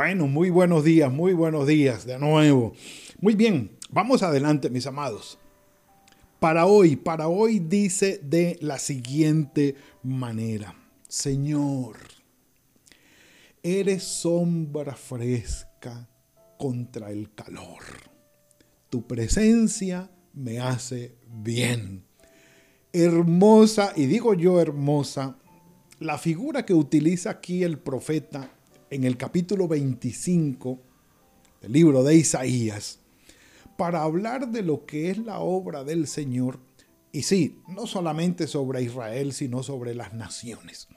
[0.00, 2.72] Bueno, muy buenos días, muy buenos días de nuevo.
[3.20, 5.38] Muy bien, vamos adelante, mis amados.
[6.38, 10.74] Para hoy, para hoy dice de la siguiente manera,
[11.06, 11.98] Señor,
[13.62, 16.08] eres sombra fresca
[16.58, 17.82] contra el calor.
[18.88, 22.04] Tu presencia me hace bien.
[22.94, 25.36] Hermosa, y digo yo hermosa,
[25.98, 28.50] la figura que utiliza aquí el profeta
[28.90, 30.80] en el capítulo 25
[31.62, 32.98] del libro de Isaías
[33.76, 36.58] para hablar de lo que es la obra del Señor.
[37.12, 40.88] Y sí, no solamente sobre Israel, sino sobre las naciones.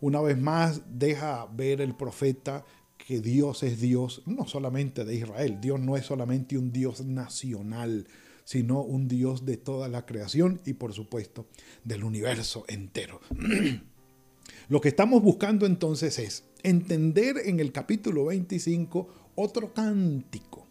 [0.00, 2.64] Una vez más deja ver el profeta
[2.98, 5.58] que Dios es Dios, no solamente de Israel.
[5.60, 8.06] Dios no es solamente un Dios nacional,
[8.44, 11.46] sino un Dios de toda la creación y por supuesto
[11.82, 13.20] del universo entero.
[14.68, 20.66] Lo que estamos buscando entonces es entender en el capítulo 25 otro cántico,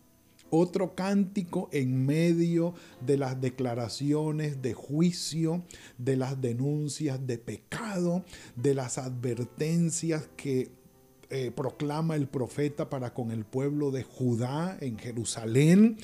[0.49, 2.73] otro cántico en medio
[3.05, 5.63] de las declaraciones de juicio,
[5.97, 8.23] de las denuncias de pecado,
[8.55, 10.69] de las advertencias que
[11.29, 15.97] eh, proclama el profeta para con el pueblo de Judá en Jerusalén.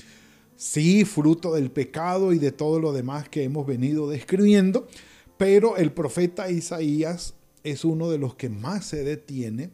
[0.56, 4.88] Sí, fruto del pecado y de todo lo demás que hemos venido describiendo,
[5.36, 9.70] pero el profeta Isaías es uno de los que más se detiene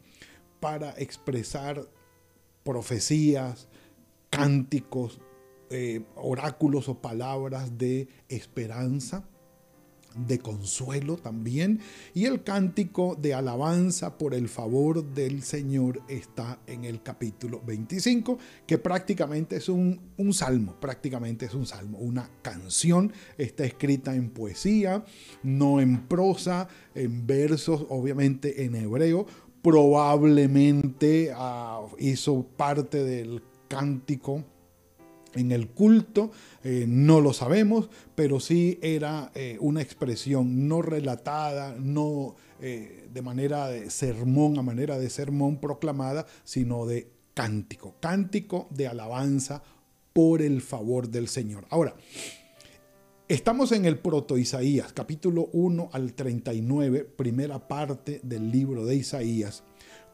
[0.61, 1.89] para expresar
[2.63, 3.69] profecías,
[4.31, 5.21] cánticos,
[5.71, 9.29] eh, oráculos o palabras de esperanza,
[10.17, 11.81] de consuelo también.
[12.15, 18.39] Y el cántico de alabanza por el favor del Señor está en el capítulo 25,
[18.67, 23.13] que prácticamente es un, un, salmo, prácticamente es un salmo, una canción.
[23.39, 25.05] Está escrita en poesía,
[25.43, 29.27] no en prosa, en versos, obviamente en hebreo.
[29.63, 34.45] Probablemente uh, hizo parte del cántico
[35.35, 36.31] en el culto,
[36.63, 43.23] eh, no lo sabemos, pero sí era eh, una expresión no relatada, no eh, de
[43.23, 49.63] manera de sermón, a manera de sermón proclamada, sino de cántico, cántico de alabanza
[50.13, 51.67] por el favor del Señor.
[51.71, 51.97] Ahora,
[53.29, 59.65] estamos en el proto Isaías, capítulo 1 al 39, primera parte del libro de Isaías,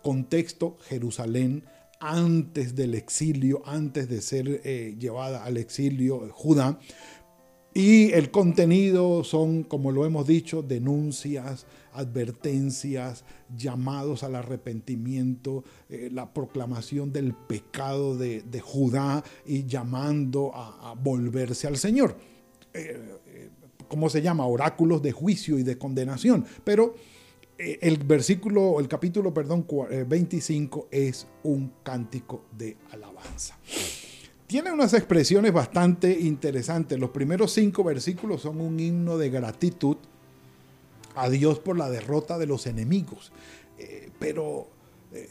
[0.02, 1.64] contexto Jerusalén,
[2.00, 6.78] antes del exilio, antes de ser eh, llevada al exilio eh, Judá.
[7.72, 13.24] Y el contenido son, como lo hemos dicho, denuncias, advertencias,
[13.56, 21.76] llamados al arrepentimiento, eh, la proclamación del pecado de, Judá y llamando a, volverse al
[21.76, 22.16] Señor.
[23.90, 24.46] ¿Cómo se llama?
[24.46, 26.44] Oráculos de juicio y de condenación.
[26.62, 27.09] Pero eh,
[27.60, 29.66] el versículo, el capítulo, perdón,
[30.06, 33.58] 25 eh, es un cántico de alabanza.
[34.46, 36.98] Tiene unas expresiones bastante interesantes.
[36.98, 39.96] Los primeros cinco versículos son un himno de gratitud
[41.14, 43.30] a Dios por la derrota de los enemigos.
[43.78, 44.68] Eh, pero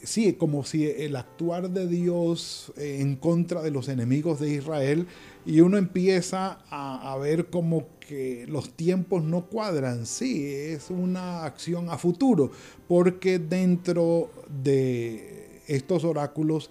[0.02, 5.06] sí, como si el actuar de Dios en contra de los enemigos de Israel
[5.46, 10.04] y uno empieza a, a ver como que los tiempos no cuadran.
[10.04, 12.50] Sí, es una acción a futuro,
[12.88, 14.30] porque dentro
[14.62, 16.70] de estos oráculos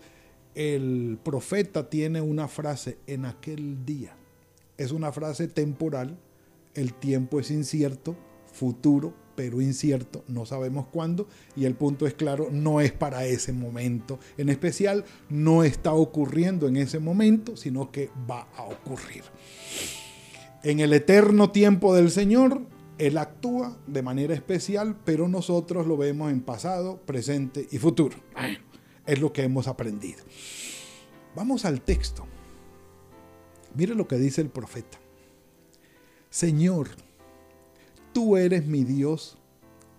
[0.55, 4.15] el profeta tiene una frase en aquel día.
[4.77, 6.17] Es una frase temporal,
[6.73, 8.17] el tiempo es incierto,
[8.51, 11.25] futuro, pero incierto, no sabemos cuándo,
[11.55, 14.19] y el punto es claro, no es para ese momento.
[14.37, 19.23] En especial, no está ocurriendo en ese momento, sino que va a ocurrir.
[20.61, 22.63] En el eterno tiempo del Señor,
[22.97, 28.17] Él actúa de manera especial, pero nosotros lo vemos en pasado, presente y futuro.
[29.05, 30.21] es lo que hemos aprendido.
[31.33, 32.27] Vamos al texto.
[33.73, 34.99] Mire lo que dice el profeta.
[36.29, 36.89] Señor,
[38.13, 39.37] tú eres mi Dios,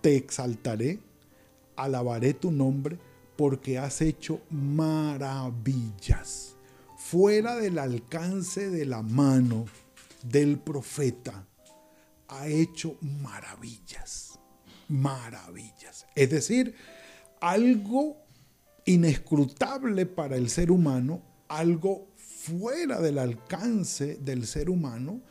[0.01, 0.99] te exaltaré,
[1.75, 2.97] alabaré tu nombre,
[3.35, 6.55] porque has hecho maravillas,
[6.97, 9.65] fuera del alcance de la mano
[10.23, 11.47] del profeta
[12.31, 14.39] ha hecho maravillas,
[14.87, 16.07] maravillas.
[16.15, 16.75] Es decir,
[17.41, 18.17] algo
[18.85, 25.21] inescrutable para el ser humano, algo fuera del alcance del ser humano,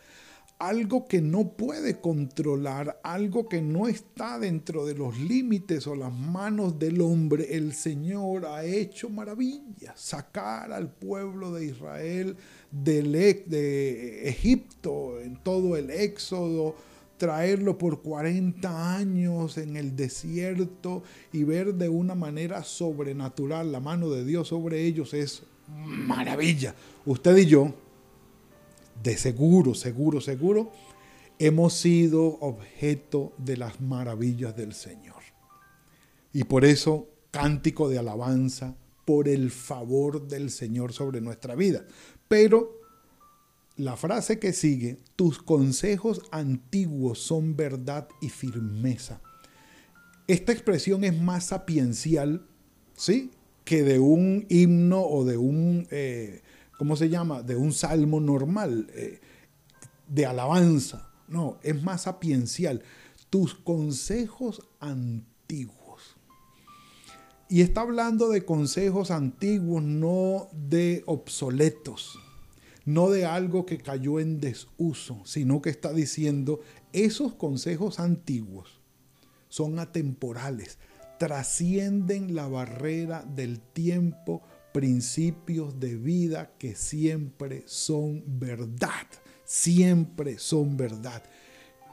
[0.60, 6.12] algo que no puede controlar, algo que no está dentro de los límites o las
[6.12, 9.98] manos del hombre, el Señor ha hecho maravillas.
[9.98, 12.36] Sacar al pueblo de Israel
[12.70, 16.76] de Egipto, en todo el éxodo,
[17.16, 21.02] traerlo por 40 años en el desierto
[21.32, 26.74] y ver de una manera sobrenatural la mano de Dios sobre ellos es maravilla.
[27.06, 27.72] Usted y yo,
[29.02, 30.70] de seguro, seguro, seguro,
[31.38, 35.22] hemos sido objeto de las maravillas del Señor.
[36.32, 41.84] Y por eso, cántico de alabanza por el favor del Señor sobre nuestra vida.
[42.28, 42.78] Pero
[43.76, 49.20] la frase que sigue, tus consejos antiguos son verdad y firmeza.
[50.26, 52.46] Esta expresión es más sapiencial,
[52.94, 53.30] ¿sí?
[53.64, 56.42] Que de un himno o de un eh,
[56.80, 57.42] ¿cómo se llama?
[57.42, 59.20] De un salmo normal, eh,
[60.08, 61.10] de alabanza.
[61.28, 62.82] No, es más sapiencial.
[63.28, 66.16] Tus consejos antiguos.
[67.50, 72.18] Y está hablando de consejos antiguos, no de obsoletos,
[72.86, 76.60] no de algo que cayó en desuso, sino que está diciendo,
[76.94, 78.80] esos consejos antiguos
[79.50, 80.78] son atemporales,
[81.18, 84.40] trascienden la barrera del tiempo
[84.72, 89.06] principios de vida que siempre son verdad,
[89.44, 91.22] siempre son verdad.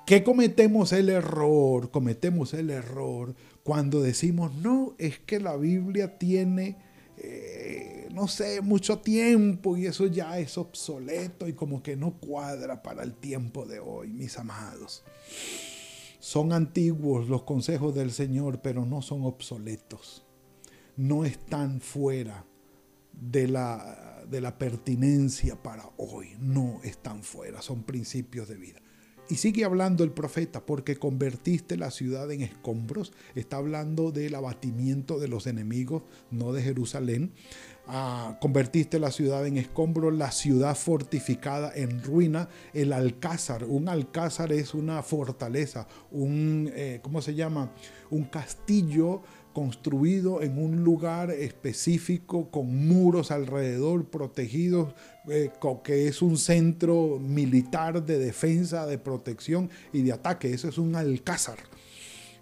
[0.05, 1.91] ¿Qué cometemos el error?
[1.91, 6.77] Cometemos el error cuando decimos, no, es que la Biblia tiene,
[7.17, 12.81] eh, no sé, mucho tiempo y eso ya es obsoleto y como que no cuadra
[12.81, 15.03] para el tiempo de hoy, mis amados.
[16.19, 20.25] Son antiguos los consejos del Señor, pero no son obsoletos.
[20.95, 22.45] No están fuera
[23.19, 26.35] de la, de la pertinencia para hoy.
[26.39, 28.79] No están fuera, son principios de vida.
[29.29, 33.11] Y sigue hablando el profeta, porque convertiste la ciudad en escombros.
[33.35, 37.33] Está hablando del abatimiento de los enemigos, no de Jerusalén.
[37.87, 43.65] Ah, convertiste la ciudad en escombros, la ciudad fortificada en ruina, el alcázar.
[43.65, 47.73] Un alcázar es una fortaleza, un, eh, ¿cómo se llama?
[48.09, 49.23] Un castillo
[49.57, 54.93] construido en un lugar específico con muros alrededor protegidos,
[55.27, 55.49] eh,
[55.83, 60.53] que es un centro militar de defensa, de protección y de ataque.
[60.53, 61.57] Eso es un alcázar.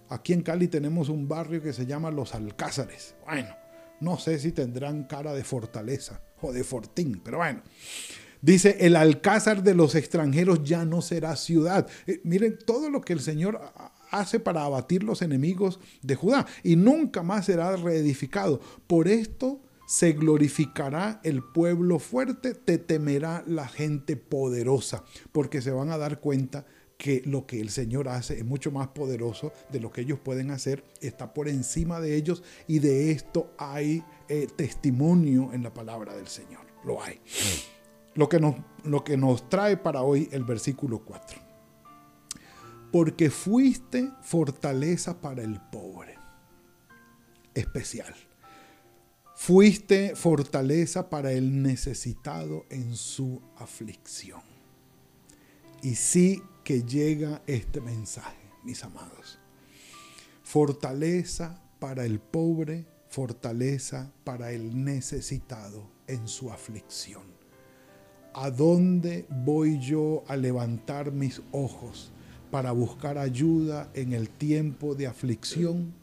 [0.10, 3.16] Aquí en Cali tenemos un barrio que se llama Los Alcázares.
[3.26, 3.56] Bueno,
[4.02, 7.62] no sé si tendrán cara de fortaleza o de fortín, pero bueno.
[8.42, 11.88] Dice, el alcázar de los extranjeros ya no será ciudad.
[12.08, 13.62] Eh, miren todo lo que el Señor
[14.20, 18.60] hace para abatir los enemigos de Judá y nunca más será reedificado.
[18.88, 25.92] Por esto se glorificará el pueblo fuerte, te temerá la gente poderosa, porque se van
[25.92, 26.66] a dar cuenta
[26.98, 30.50] que lo que el Señor hace es mucho más poderoso de lo que ellos pueden
[30.52, 36.16] hacer, está por encima de ellos y de esto hay eh, testimonio en la palabra
[36.16, 37.20] del Señor, lo hay.
[38.16, 41.45] Lo que, nos, lo que nos trae para hoy el versículo 4
[42.96, 46.16] porque fuiste fortaleza para el pobre.
[47.54, 48.16] Especial.
[49.36, 54.40] Fuiste fortaleza para el necesitado en su aflicción.
[55.82, 59.40] Y sí que llega este mensaje, mis amados.
[60.42, 67.24] Fortaleza para el pobre, fortaleza para el necesitado en su aflicción.
[68.34, 72.14] ¿A dónde voy yo a levantar mis ojos
[72.56, 75.94] para buscar ayuda en el tiempo de aflicción?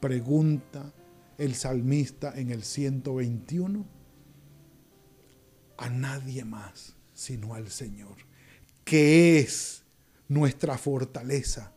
[0.00, 0.92] Pregunta
[1.38, 3.86] el salmista en el 121.
[5.78, 8.16] A nadie más sino al Señor,
[8.84, 9.82] que es
[10.28, 11.72] nuestra fortaleza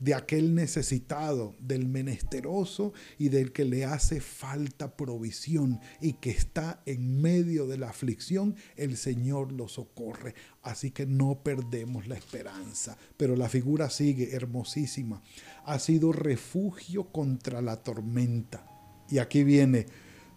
[0.00, 6.82] de aquel necesitado, del menesteroso y del que le hace falta provisión y que está
[6.86, 10.34] en medio de la aflicción, el Señor lo socorre.
[10.62, 12.96] Así que no perdemos la esperanza.
[13.18, 15.22] Pero la figura sigue hermosísima.
[15.66, 18.66] Ha sido refugio contra la tormenta.
[19.10, 19.86] Y aquí viene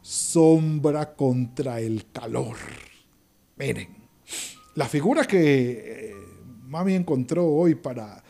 [0.01, 2.57] sombra contra el calor.
[3.55, 3.87] Miren,
[4.75, 6.13] la figura que eh,
[6.65, 8.23] Mami encontró hoy para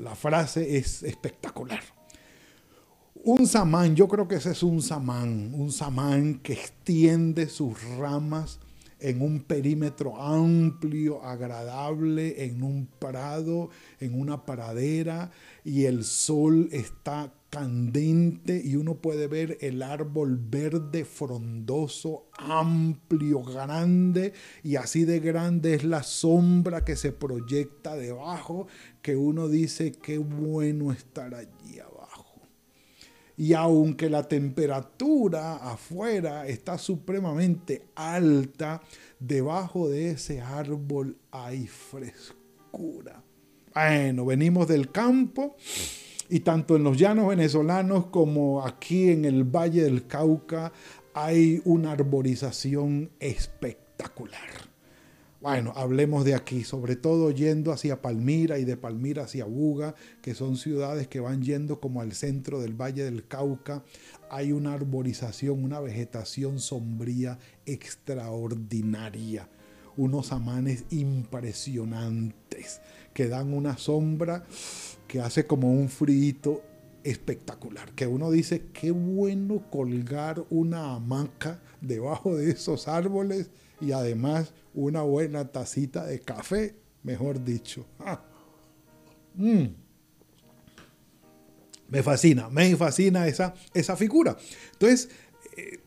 [0.00, 1.82] la frase es espectacular.
[3.24, 8.58] Un samán, yo creo que ese es un samán, un samán que extiende sus ramas
[8.98, 15.30] en un perímetro amplio, agradable, en un prado, en una pradera,
[15.64, 24.32] y el sol está candente y uno puede ver el árbol verde, frondoso, amplio, grande,
[24.62, 28.68] y así de grande es la sombra que se proyecta debajo,
[29.02, 32.40] que uno dice, qué bueno estar allí abajo.
[33.36, 38.80] Y aunque la temperatura afuera está supremamente alta,
[39.20, 43.22] debajo de ese árbol hay frescura.
[43.74, 45.54] Bueno, venimos del campo
[46.32, 50.72] y tanto en los llanos venezolanos como aquí en el Valle del Cauca
[51.12, 54.40] hay una arborización espectacular.
[55.42, 60.32] Bueno, hablemos de aquí, sobre todo yendo hacia Palmira y de Palmira hacia Buga, que
[60.32, 63.84] son ciudades que van yendo como al centro del Valle del Cauca.
[64.30, 69.50] Hay una arborización, una vegetación sombría extraordinaria,
[69.96, 72.80] unos amanes impresionantes
[73.12, 74.44] que dan una sombra
[75.06, 76.62] que hace como un frío
[77.04, 84.54] espectacular, que uno dice, qué bueno colgar una hamaca debajo de esos árboles y además
[84.74, 87.86] una buena tacita de café, mejor dicho.
[89.34, 89.74] Mm.
[91.88, 94.36] Me fascina, me fascina esa, esa figura.
[94.74, 95.08] Entonces,
[95.56, 95.80] eh,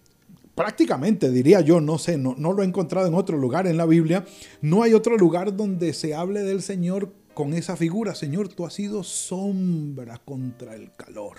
[0.56, 3.86] prácticamente diría yo, no sé, no, no lo he encontrado en otro lugar en la
[3.86, 4.26] Biblia,
[4.62, 8.74] no hay otro lugar donde se hable del Señor con esa figura, Señor, tú has
[8.74, 11.38] sido sombra contra el calor.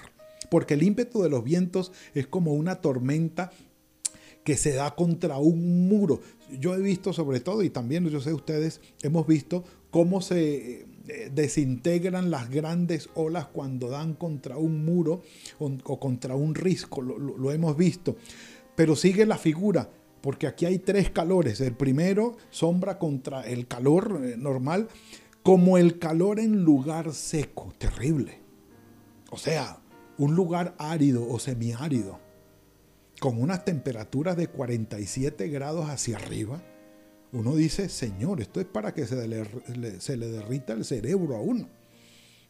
[0.51, 3.51] Porque el ímpetu de los vientos es como una tormenta
[4.45, 6.21] que se da contra un muro.
[6.61, 11.31] Yo he visto sobre todo, y también yo sé ustedes, hemos visto cómo se eh,
[11.35, 15.23] desintegran las grandes olas cuando dan contra un muro
[15.59, 18.17] o, contra un risco, lo, lo hemos visto.
[18.77, 19.91] Pero sigue la figura,
[20.21, 21.61] porque aquí hay tres calores.
[21.61, 24.89] El primero, sombra contra el calor eh, normal
[25.47, 28.41] como el calor en lugar seco, terrible.
[29.31, 29.79] O sea,
[30.19, 32.19] un lugar árido o semiárido,
[33.21, 36.61] con unas temperaturas de 47 grados hacia arriba,
[37.31, 41.41] uno dice, Señor, esto es para que se le, se le derrita el cerebro a
[41.41, 41.69] uno.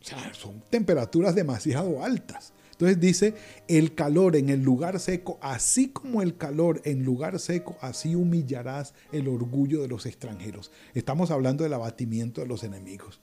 [0.00, 2.54] O sea, son temperaturas demasiado altas.
[2.76, 3.34] Entonces dice,
[3.68, 8.92] el calor en el lugar seco, así como el calor en lugar seco, así humillarás
[9.12, 10.70] el orgullo de los extranjeros.
[10.92, 13.18] Estamos hablando del abatimiento de los enemigos.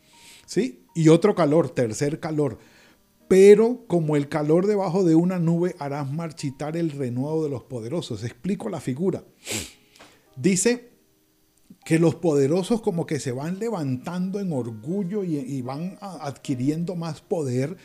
[0.48, 0.86] ¿Sí?
[0.96, 2.58] Y otro calor, tercer calor.
[3.28, 8.24] Pero como el calor debajo de una nube harás marchitar el renuevo de los poderosos.
[8.24, 9.24] Explico la figura.
[10.36, 10.94] Dice
[11.86, 17.22] que los poderosos como que se van levantando en orgullo y, y van adquiriendo más
[17.22, 17.78] poder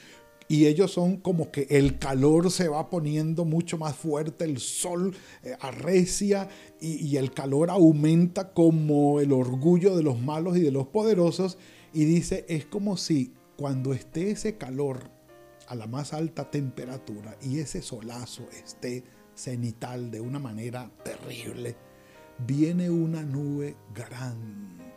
[0.49, 5.15] y ellos son como que el calor se va poniendo mucho más fuerte, el sol
[5.43, 6.49] eh, arrecia
[6.81, 11.59] y, el calor aumenta como el orgullo de los malos y de los poderosos.
[11.93, 15.11] Y dice, es como si cuando esté ese calor
[15.67, 21.77] a la más alta temperatura y ese solazo esté cenital de una manera terrible,
[22.47, 24.89] viene una nube grande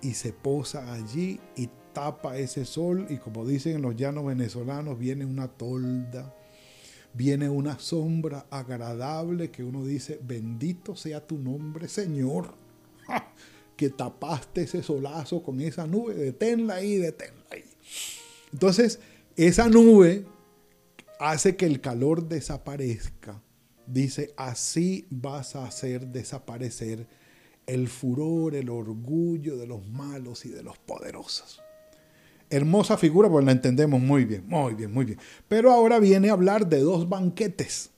[0.00, 4.98] y se posa allí y tapa ese sol y como dicen en los llanos venezolanos,
[4.98, 6.34] viene una tolda,
[7.14, 12.54] viene una sombra agradable que uno dice, bendito sea tu nombre Señor,
[13.76, 17.64] que tapaste ese solazo con esa nube, deténla ahí, deténla ahí.
[18.52, 19.00] Entonces,
[19.36, 20.26] esa nube
[21.18, 23.42] hace que el calor desaparezca.
[23.86, 27.06] Dice, así vas a hacer desaparecer
[27.66, 31.62] el furor, el orgullo de los malos y de los poderosos.
[32.50, 35.18] Hermosa figura, pues la entendemos muy bien, muy bien, muy bien.
[35.48, 37.90] Pero ahora viene a hablar de dos banquetes.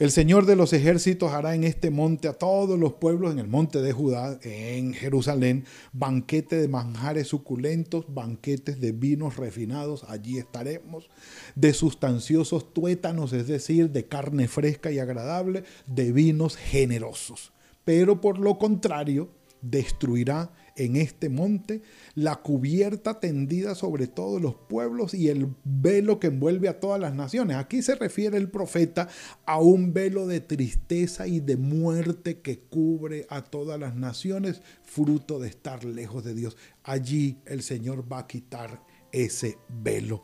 [0.00, 3.48] El Señor de los ejércitos hará en este monte a todos los pueblos, en el
[3.48, 11.10] monte de Judá, en Jerusalén, banquete de manjares suculentos, banquetes de vinos refinados, allí estaremos,
[11.54, 17.52] de sustanciosos tuétanos, es decir, de carne fresca y agradable, de vinos generosos.
[17.84, 19.28] Pero por lo contrario,
[19.60, 21.82] destruirá en este monte
[22.14, 27.14] la cubierta tendida sobre todos los pueblos y el velo que envuelve a todas las
[27.14, 27.56] naciones.
[27.56, 29.08] Aquí se refiere el profeta
[29.46, 35.38] a un velo de tristeza y de muerte que cubre a todas las naciones, fruto
[35.38, 36.56] de estar lejos de Dios.
[36.82, 40.22] Allí el Señor va a quitar ese velo.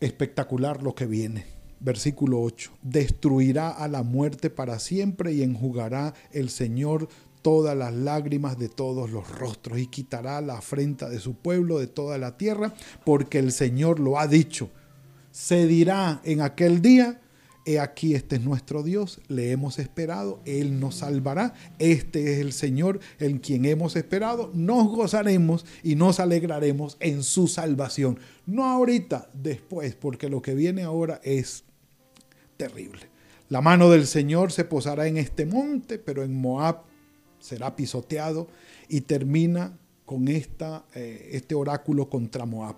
[0.00, 1.58] Espectacular lo que viene.
[1.80, 2.72] Versículo 8.
[2.82, 7.08] Destruirá a la muerte para siempre y enjugará el Señor
[7.42, 11.86] todas las lágrimas de todos los rostros y quitará la afrenta de su pueblo de
[11.86, 14.70] toda la tierra, porque el Señor lo ha dicho.
[15.30, 17.20] Se dirá en aquel día,
[17.68, 22.54] He aquí, este es nuestro Dios, le hemos esperado, Él nos salvará, este es el
[22.54, 28.18] Señor en quien hemos esperado, nos gozaremos y nos alegraremos en su salvación.
[28.46, 31.64] No ahorita, después, porque lo que viene ahora es
[32.56, 33.10] terrible.
[33.50, 36.84] La mano del Señor se posará en este monte, pero en Moab
[37.48, 38.48] será pisoteado
[38.88, 42.76] y termina con esta, eh, este oráculo contra Moab.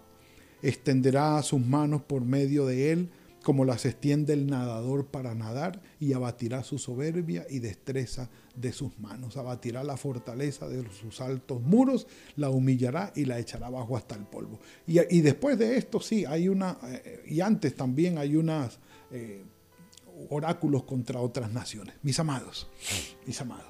[0.63, 3.11] Extenderá sus manos por medio de él
[3.43, 8.99] como las extiende el nadador para nadar, y abatirá su soberbia y destreza de sus
[8.99, 9.37] manos.
[9.37, 14.25] Abatirá la fortaleza de sus altos muros, la humillará y la echará abajo hasta el
[14.25, 14.61] polvo.
[14.87, 18.79] Y, después de esto, sí, hay una, eh, y antes también hay unos
[19.11, 19.43] eh,
[20.29, 21.95] oráculos contra otras naciones.
[22.03, 22.69] Mis amados,
[23.27, 23.70] mis amados.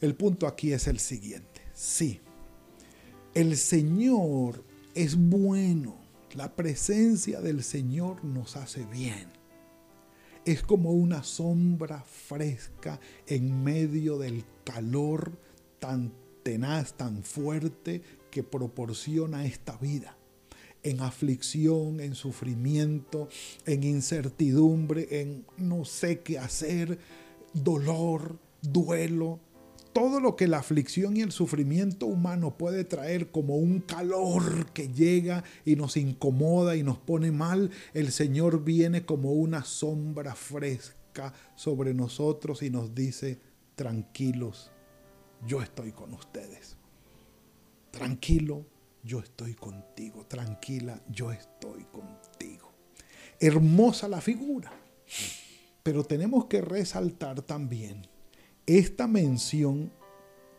[0.00, 1.60] El punto aquí es el siguiente.
[1.74, 2.20] Sí,
[3.34, 4.62] el Señor
[4.94, 9.28] es bueno la presencia del Señor nos hace bien.
[10.44, 15.38] Es como una sombra fresca en medio del calor
[15.78, 16.12] tan
[16.42, 20.18] tenaz, tan fuerte que proporciona esta vida.
[20.82, 23.28] En aflicción, en sufrimiento,
[23.64, 26.98] en incertidumbre, en no sé qué hacer,
[27.54, 28.38] dolor,
[28.72, 29.40] duelo,
[29.94, 34.88] todo lo que la aflicción y el sufrimiento humano puede traer como un calor que
[34.88, 41.32] llega y nos incomoda y nos pone mal, el Señor viene como una sombra fresca
[41.54, 43.40] sobre nosotros y nos dice,
[43.76, 44.72] tranquilos,
[45.46, 46.76] yo estoy con ustedes.
[47.92, 48.66] Tranquilo,
[49.04, 50.26] yo estoy contigo.
[50.26, 52.72] Tranquila, yo estoy contigo.
[53.38, 54.72] Hermosa la figura.
[55.84, 58.08] Pero tenemos que resaltar también
[58.66, 59.92] esta mención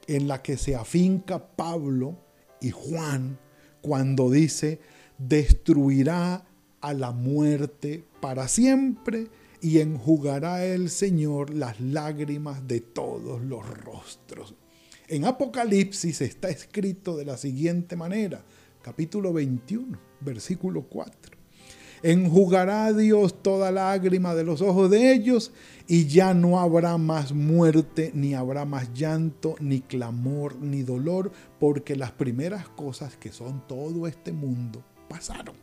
[0.08, 2.18] en la que se afinca Pablo
[2.62, 3.40] y Juan
[3.82, 4.80] cuando dice,
[5.18, 6.46] destruirá
[6.82, 9.28] a la muerte para siempre
[9.62, 14.56] y enjugará el Señor las lágrimas de todos los rostros.
[15.08, 18.44] En Apocalipsis está escrito de la siguiente manera,
[18.82, 21.45] capítulo 21, versículo 4
[22.03, 25.51] enjugará Dios toda lágrima de los ojos de ellos
[25.88, 31.96] y ya no habrá más muerte, ni habrá más llanto, ni clamor, ni dolor, porque
[31.96, 35.55] las primeras cosas que son todo este mundo pasaron.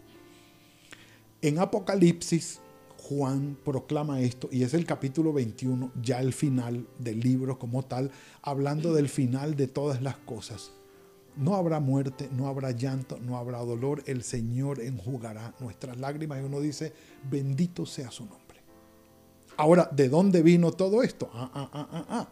[1.41, 2.61] En Apocalipsis,
[2.99, 8.13] Juan proclama esto y es el capítulo 21, ya el final del libro como tal,
[8.43, 10.73] hablando del final de todas las cosas.
[11.37, 14.03] No habrá muerte, no habrá llanto, no habrá dolor.
[14.07, 16.93] El Señor enjugará nuestras lágrimas y uno dice,
[17.31, 18.43] bendito sea su nombre.
[19.57, 21.31] Ahora, ¿de dónde vino todo esto?
[21.33, 22.29] Ah, ah, ah, ah, ah.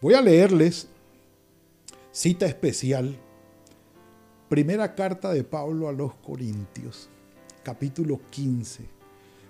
[0.00, 0.88] Voy a leerles
[2.10, 3.16] cita especial.
[4.48, 7.08] Primera carta de Pablo a los Corintios,
[7.62, 8.84] capítulo 15,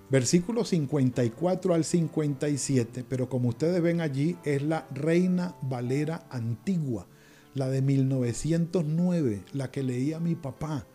[0.09, 7.07] versículo 54 al 57, pero como ustedes ven allí es la Reina Valera antigua
[7.55, 10.87] la de 1909, la que leía mi papá.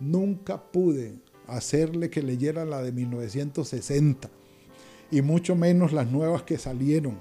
[0.00, 4.30] Nunca pude hacerle que leyera la de 1960
[5.10, 7.18] y mucho menos las nuevas que salieron.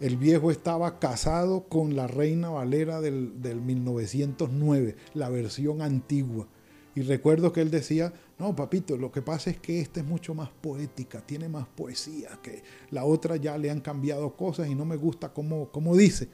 [0.00, 6.48] El viejo estaba casado con la Reina Valera del, del 1909, la versión antigua.
[6.94, 10.34] Y recuerdo que él decía, no, papito, lo que pasa es que esta es mucho
[10.34, 14.84] más poética, tiene más poesía, que la otra ya le han cambiado cosas y no
[14.84, 16.28] me gusta cómo, cómo dice.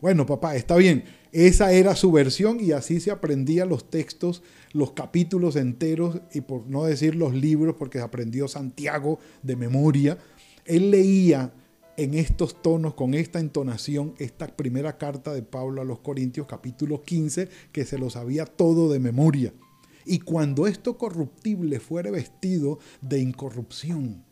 [0.00, 1.04] Bueno, papá, está bien.
[1.32, 6.66] Esa era su versión y así se aprendía los textos, los capítulos enteros y por
[6.68, 10.18] no decir los libros, porque aprendió Santiago de memoria.
[10.64, 11.52] Él leía
[11.96, 17.02] en estos tonos, con esta entonación, esta primera carta de Pablo a los Corintios, capítulo
[17.02, 19.52] 15, que se lo sabía todo de memoria.
[20.06, 24.24] Y cuando esto corruptible fuere vestido de incorrupción,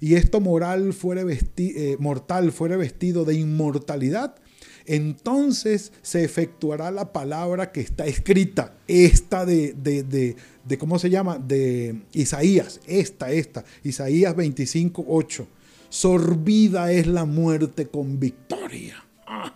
[0.00, 1.24] y esto moral fuere
[1.56, 4.36] eh, mortal fuere vestido de inmortalidad,
[4.86, 11.38] entonces se efectuará la palabra que está escrita, esta de, de, ¿cómo se llama?
[11.38, 15.48] De Isaías, esta, esta, Isaías 25, 8.
[15.88, 19.04] Sorbida es la muerte con victoria.
[19.26, 19.54] Ah,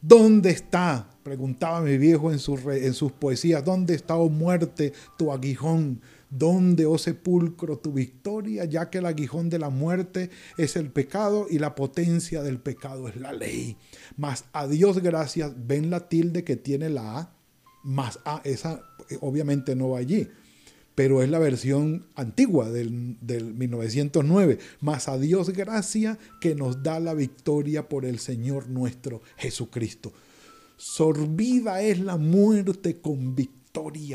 [0.00, 1.08] ¿Dónde está?
[1.22, 6.00] Preguntaba mi viejo en sus, en sus poesías, ¿dónde está, oh muerte, tu aguijón?
[6.30, 8.64] ¿Dónde, oh sepulcro, tu victoria?
[8.64, 13.08] Ya que el aguijón de la muerte es el pecado y la potencia del pecado
[13.08, 13.76] es la ley.
[14.16, 17.36] Mas a Dios gracias, ven la tilde que tiene la A,
[17.84, 20.28] más A, esa eh, obviamente no va allí
[20.96, 24.58] pero es la versión antigua del, del, 1909.
[24.80, 30.14] Mas a Dios gracia que nos da la victoria por el Señor nuestro Jesucristo.
[30.78, 33.65] Sorbida es la muerte con victoria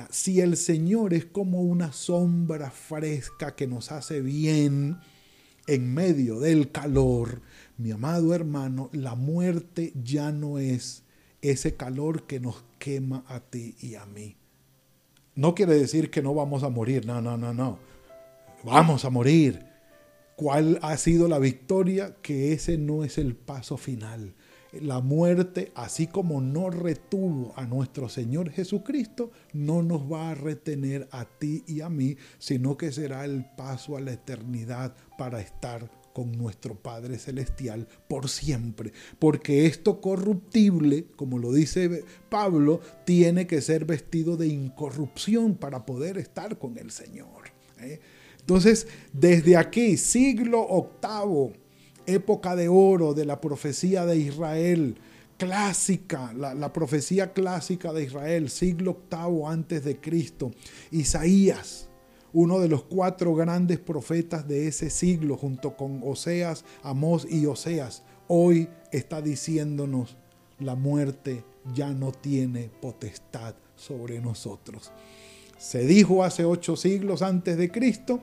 [0.10, 4.98] Si el Señor es como una sombra fresca que nos hace bien
[5.68, 7.42] en medio del calor,
[7.78, 11.04] mi amado hermano, la muerte ya no es
[11.44, 14.36] ese calor que nos quema a ti y a mí.
[15.36, 17.78] No quiere decir que no vamos a morir, no, no, no, no.
[18.64, 19.64] Vamos a morir.
[20.38, 22.16] ¿Cuál ha sido la victoria?
[22.24, 24.34] Que ese no es el paso final
[24.74, 31.08] la muerte, así como no retuvo a nuestro Señor Jesucristo, no nos va a retener
[31.12, 35.90] a ti y a mí, sino que será el paso a la eternidad para estar
[36.14, 38.92] con nuestro Padre Celestial por siempre.
[39.20, 46.18] Porque esto corruptible, como lo dice Pablo, tiene que ser vestido de incorrupción para poder
[46.18, 47.52] estar con el Señor.
[47.80, 48.00] ¿eh?
[48.40, 51.54] Entonces, desde aquí, siglo octavo,
[52.14, 54.98] época de oro de la profecía de Israel,
[55.38, 60.52] clásica, la, profecía clásica de Israel, siglo octavo antes de Cristo.
[60.92, 61.90] Isaías,
[62.32, 68.04] uno de los cuatro grandes profetas de ese siglo, junto con Oseas, Amós y Oseas,
[68.28, 70.16] hoy está diciéndonos,
[70.60, 71.44] la muerte
[71.74, 74.92] ya no tiene potestad sobre nosotros.
[75.58, 78.22] Se dijo hace ocho siglos antes de Cristo,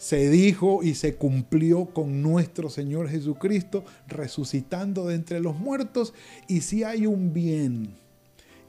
[0.00, 6.14] se dijo y se cumplió con nuestro Señor Jesucristo resucitando de entre los muertos.
[6.48, 7.98] Y si hay un bien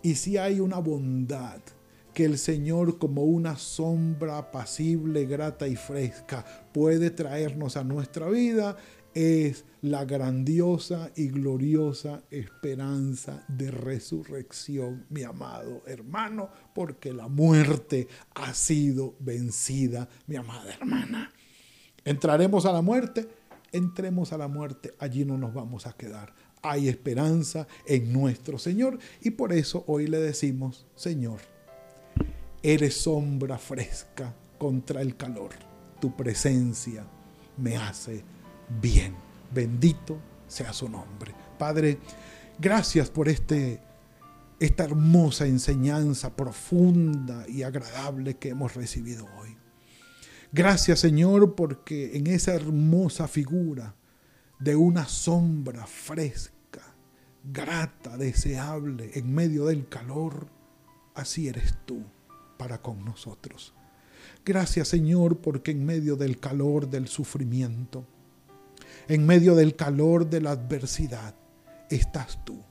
[0.04, 1.62] y si hay una bondad
[2.14, 8.76] que el Señor como una sombra apacible, grata y fresca puede traernos a nuestra vida,
[9.14, 18.54] es la grandiosa y gloriosa esperanza de resurrección, mi amado hermano, porque la muerte ha
[18.54, 21.32] sido vencida, mi amada hermana.
[22.06, 23.28] ¿Entraremos a la muerte?
[23.72, 26.34] Entremos a la muerte, allí no nos vamos a quedar.
[26.62, 31.40] Hay esperanza en nuestro Señor y por eso hoy le decimos, Señor,
[32.62, 35.52] eres sombra fresca contra el calor.
[36.00, 37.06] Tu presencia
[37.58, 38.24] me hace
[38.80, 39.16] bien.
[39.54, 41.34] Bendito sea su nombre.
[41.58, 42.00] Padre,
[42.60, 43.82] gracias por este,
[44.60, 49.58] esta hermosa enseñanza profunda y agradable que hemos recibido hoy.
[50.54, 53.96] Gracias Señor porque en esa hermosa figura
[54.60, 56.94] de una sombra fresca,
[57.44, 60.48] grata, deseable, en medio del calor,
[61.16, 62.04] así eres tú
[62.58, 63.74] para con nosotros.
[64.46, 68.06] Gracias Señor porque en medio del calor, del sufrimiento,
[69.08, 71.36] en medio del calor de la adversidad,
[71.90, 72.64] estás tú,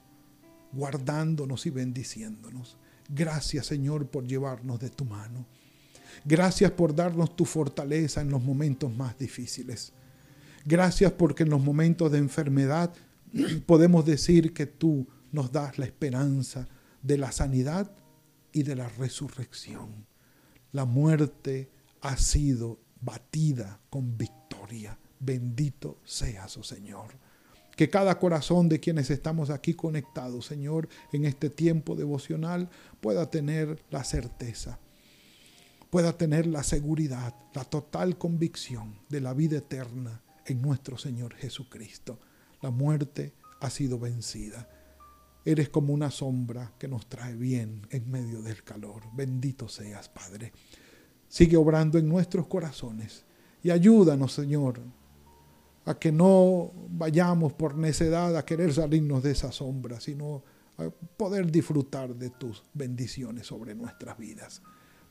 [0.72, 2.76] guardándonos y bendiciéndonos.
[3.08, 5.46] Gracias Señor por llevarnos de tu mano.
[6.24, 9.92] Gracias por darnos tu fortaleza en los momentos más difíciles.
[10.64, 12.92] Gracias porque en los momentos de enfermedad
[13.66, 16.68] podemos decir que tú nos das la esperanza
[17.02, 17.90] de la sanidad
[18.52, 20.06] y de la resurrección.
[20.72, 24.98] La muerte ha sido batida con victoria.
[25.20, 27.14] Bendito seas, oh Señor.
[27.76, 32.68] Que cada corazón de quienes estamos aquí conectados, Señor, en este tiempo devocional,
[33.00, 34.78] pueda tener la certeza,
[35.90, 42.18] pueda tener la seguridad, la total convicción de la vida eterna en nuestro Señor Jesucristo.
[42.62, 44.68] La muerte ha sido vencida.
[45.44, 49.02] Eres como una sombra que nos trae bien en medio del calor.
[49.14, 50.52] Bendito seas, Padre.
[51.28, 53.24] Sigue obrando en nuestros corazones
[53.62, 54.80] y ayúdanos, Señor,
[55.90, 60.42] a que no vayamos por necedad a querer salirnos de esa sombra, sino
[60.78, 64.62] a poder disfrutar de tus bendiciones sobre nuestras vidas.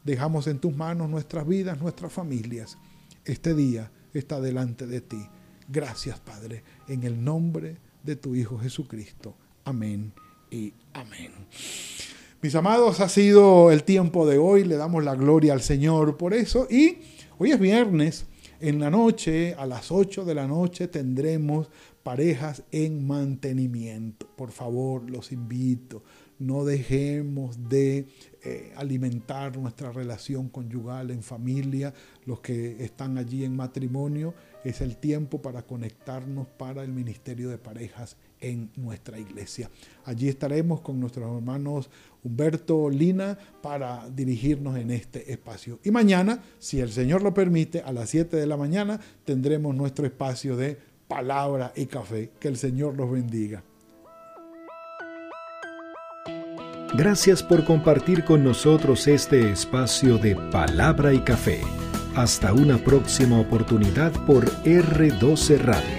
[0.03, 2.77] Dejamos en tus manos nuestras vidas, nuestras familias.
[3.25, 5.21] Este día está delante de ti.
[5.67, 9.35] Gracias, Padre, en el nombre de tu Hijo Jesucristo.
[9.65, 10.13] Amén
[10.49, 11.31] y amén.
[12.41, 14.63] Mis amados, ha sido el tiempo de hoy.
[14.63, 16.67] Le damos la gloria al Señor por eso.
[16.69, 16.99] Y
[17.37, 18.28] hoy es viernes.
[18.61, 21.69] En la noche, a las 8 de la noche, tendremos
[22.03, 24.27] parejas en mantenimiento.
[24.35, 26.03] Por favor, los invito.
[26.39, 28.07] No dejemos de
[28.43, 31.93] eh, alimentar nuestra relación conyugal en familia.
[32.25, 34.33] Los que están allí en matrimonio,
[34.65, 39.69] es el tiempo para conectarnos para el Ministerio de Parejas en nuestra iglesia.
[40.05, 41.89] Allí estaremos con nuestros hermanos
[42.23, 45.79] Humberto Lina para dirigirnos en este espacio.
[45.83, 50.05] Y mañana, si el Señor lo permite, a las 7 de la mañana tendremos nuestro
[50.05, 52.31] espacio de palabra y café.
[52.39, 53.63] Que el Señor los bendiga.
[56.95, 61.61] Gracias por compartir con nosotros este espacio de palabra y café.
[62.15, 65.98] Hasta una próxima oportunidad por R12 Radio.